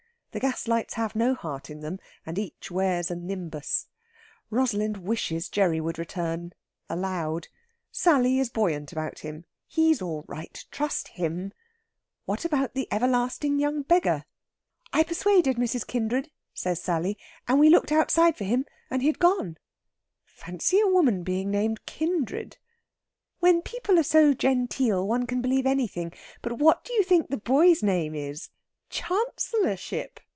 [0.33, 3.87] The gas lights have no heart in them, and each wears a nimbus.
[4.49, 6.53] Rosalind wishes Gerry would return,
[6.87, 7.49] aloud.
[7.91, 11.51] Sally is buoyant about him; he's all right, trust him!
[12.23, 14.23] What about the everlasting young beggar?
[14.93, 15.85] "I persuaded Mrs.
[15.85, 17.17] Kindred," says Sally.
[17.45, 19.57] "And we looked outside for him, and he'd gone."
[20.23, 22.55] "Fancy a woman being named Kindred!"
[23.41, 26.13] "When people are so genteel one can believe anything!
[26.41, 28.47] But what do you think the boy's name is?...
[28.93, 30.19] Chancellorship!